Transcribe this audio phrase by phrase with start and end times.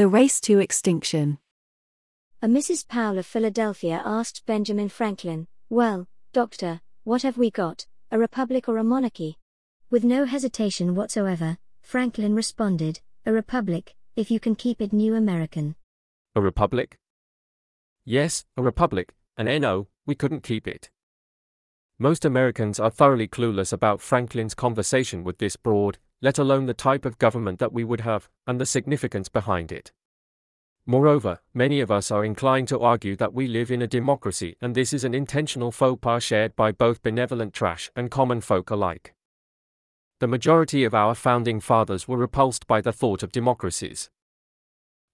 [0.00, 1.36] The Race to Extinction.
[2.40, 2.88] A Mrs.
[2.88, 8.78] Powell of Philadelphia asked Benjamin Franklin, Well, doctor, what have we got, a republic or
[8.78, 9.36] a monarchy?
[9.90, 15.76] With no hesitation whatsoever, Franklin responded, A republic, if you can keep it new American.
[16.34, 16.96] A republic?
[18.06, 20.88] Yes, a republic, and no, we couldn't keep it.
[21.98, 27.04] Most Americans are thoroughly clueless about Franklin's conversation with this broad, let alone the type
[27.04, 29.92] of government that we would have, and the significance behind it.
[30.86, 34.74] Moreover, many of us are inclined to argue that we live in a democracy, and
[34.74, 39.14] this is an intentional faux pas shared by both benevolent trash and common folk alike.
[40.18, 44.10] The majority of our founding fathers were repulsed by the thought of democracies.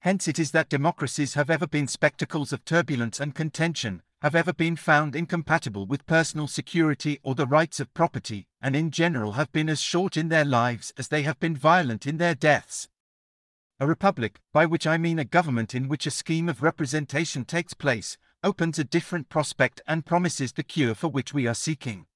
[0.00, 4.54] Hence it is that democracies have ever been spectacles of turbulence and contention, have ever
[4.54, 9.52] been found incompatible with personal security or the rights of property, and in general have
[9.52, 12.88] been as short in their lives as they have been violent in their deaths.
[13.80, 17.74] A republic, by which I mean a government in which a scheme of representation takes
[17.74, 22.06] place, opens a different prospect and promises the cure for which we are seeking.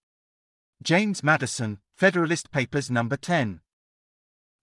[0.82, 3.06] James Madison, Federalist Papers No.
[3.06, 3.60] 10.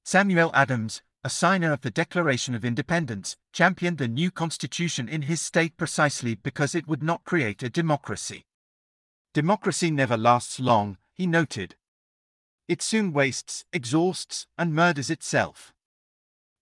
[0.04, 5.42] Samuel Adams, a signer of the Declaration of Independence, championed the new constitution in his
[5.42, 8.46] state precisely because it would not create a democracy.
[9.34, 11.78] Democracy never lasts long, he noted.
[12.68, 15.74] It soon wastes, exhausts, and murders itself.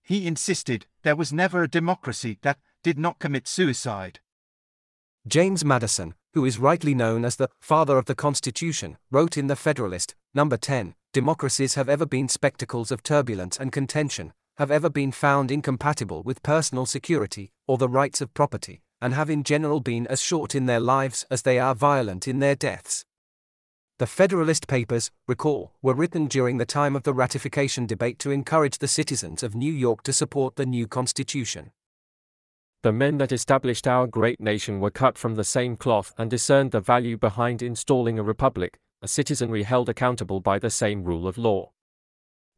[0.02, 4.22] He insisted there was never a democracy that did not commit suicide.
[5.28, 9.58] James Madison, who is rightly known as the father of the Constitution, wrote in The
[9.58, 15.12] Federalist, number 10, democracies have ever been spectacles of turbulence and contention, have ever been
[15.12, 20.06] found incompatible with personal security or the rights of property, and have in general been
[20.08, 23.06] as short in their lives as they are violent in their deaths.
[24.00, 28.80] The Federalist Papers, recall, were written during the time of the ratification debate to encourage
[28.80, 31.72] the citizens of New York to support the new Constitution.
[32.82, 36.72] The men that established our great nation were cut from the same cloth and discerned
[36.72, 41.38] the value behind installing a republic, a citizenry held accountable by the same rule of
[41.38, 41.72] law.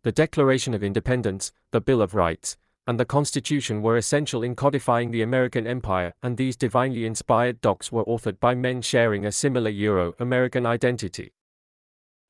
[0.05, 5.09] The Declaration of Independence, the Bill of Rights, and the Constitution were essential in codifying
[5.09, 9.71] the American empire, and these divinely inspired docs were authored by men sharing a similar
[9.71, 11.33] Euro American identity.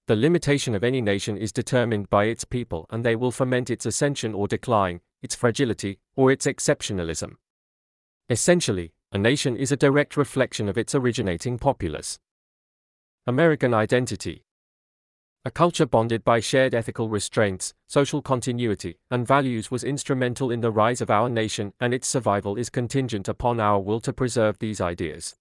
[0.07, 3.85] The limitation of any nation is determined by its people, and they will foment its
[3.85, 7.33] ascension or decline, its fragility, or its exceptionalism.
[8.29, 12.19] Essentially, a nation is a direct reflection of its originating populace.
[13.27, 14.44] American identity
[15.47, 20.71] a culture bonded by shared ethical restraints, social continuity, and values was instrumental in the
[20.71, 24.81] rise of our nation, and its survival is contingent upon our will to preserve these
[24.81, 25.35] ideas.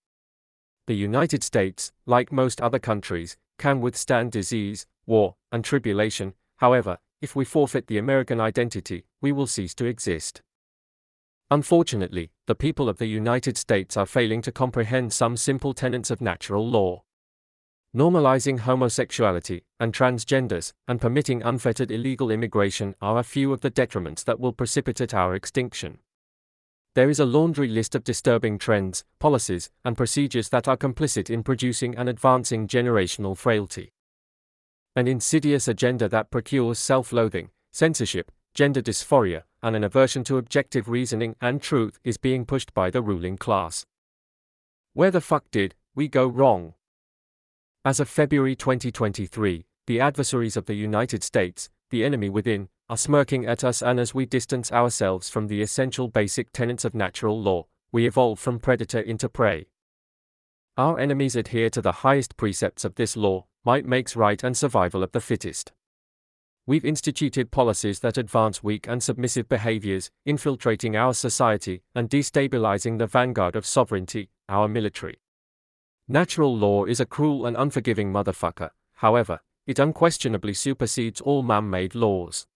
[0.87, 7.35] The United States, like most other countries, can withstand disease, war, and tribulation, however, if
[7.35, 10.43] we forfeit the American identity, we will cease to exist.
[11.51, 16.21] Unfortunately, the people of the United States are failing to comprehend some simple tenets of
[16.21, 17.05] natural law
[17.95, 24.25] normalizing homosexuality and transgenders, and permitting unfettered illegal immigration are a few of the detriments
[24.25, 25.99] that will precipitate our extinction.
[26.95, 31.43] There is a laundry list of disturbing trends, policies, and procedures that are complicit in
[31.43, 33.93] producing and advancing generational frailty.
[34.97, 40.89] An insidious agenda that procures self loathing, censorship, gender dysphoria, and an aversion to objective
[40.89, 43.85] reasoning and truth is being pushed by the ruling class.
[44.93, 46.75] Where the fuck did we go wrong?
[47.87, 53.45] As of February 2023, the adversaries of the United States, the enemy within, are smirking
[53.45, 57.67] at us, and as we distance ourselves from the essential basic tenets of natural law,
[57.93, 59.67] we evolve from predator into prey.
[60.79, 65.03] Our enemies adhere to the highest precepts of this law might makes right and survival
[65.03, 65.71] of the fittest.
[66.65, 73.07] We've instituted policies that advance weak and submissive behaviors, infiltrating our society and destabilizing the
[73.07, 75.19] vanguard of sovereignty, our military.
[76.09, 81.95] Natural law is a cruel and unforgiving motherfucker, however, it unquestionably supersedes all man made
[81.95, 82.47] laws.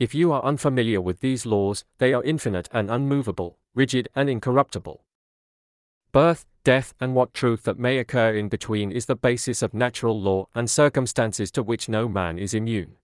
[0.00, 5.04] If you are unfamiliar with these laws, they are infinite and unmovable, rigid and incorruptible.
[6.10, 10.20] Birth, death, and what truth that may occur in between is the basis of natural
[10.20, 12.96] law and circumstances to which no man is immune.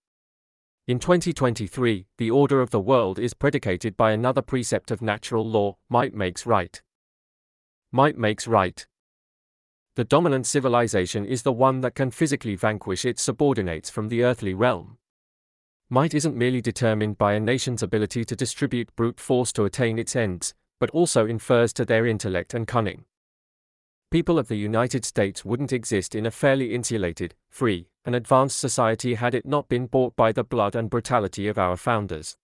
[0.89, 5.77] In 2023, the order of the world is predicated by another precept of natural law
[5.89, 6.83] might makes right.
[7.93, 8.85] Might makes right.
[9.95, 14.55] The dominant civilization is the one that can physically vanquish its subordinates from the earthly
[14.55, 14.97] realm.
[15.91, 20.17] Might isn't merely determined by a nation's ability to distribute brute force to attain its
[20.17, 23.05] ends, but also infers to their intellect and cunning.
[24.11, 29.15] People of the United States wouldn't exist in a fairly insulated, free, and advanced society
[29.15, 32.39] had it not been bought by the blood and brutality of our founders.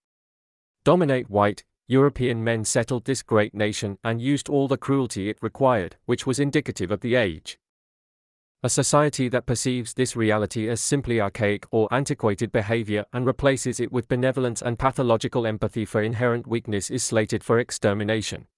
[0.85, 5.97] Dominate white, European men settled this great nation and used all the cruelty it required,
[6.05, 7.59] which was indicative of the age.
[8.63, 13.91] A society that perceives this reality as simply archaic or antiquated behavior and replaces it
[13.91, 18.49] with benevolence and pathological empathy for inherent weakness is slated for extermination.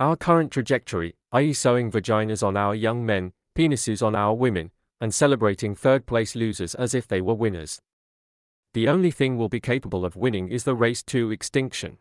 [0.00, 5.14] Our current trajectory, i.e., sewing vaginas on our young men, penises on our women, and
[5.14, 7.80] celebrating third place losers as if they were winners.
[8.72, 11.98] The only thing we'll be capable of winning is the race to extinction.